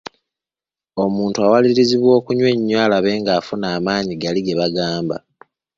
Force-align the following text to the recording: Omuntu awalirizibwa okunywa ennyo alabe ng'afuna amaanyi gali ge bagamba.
Omuntu 1.03 1.37
awalirizibwa 1.45 2.11
okunywa 2.19 2.49
ennyo 2.55 2.77
alabe 2.85 3.11
ng'afuna 3.19 3.65
amaanyi 3.77 4.13
gali 4.21 4.41
ge 4.45 4.53
bagamba. 4.59 5.17